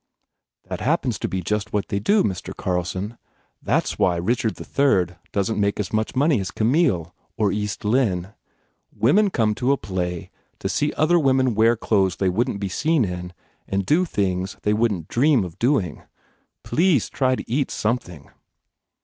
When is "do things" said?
13.85-14.57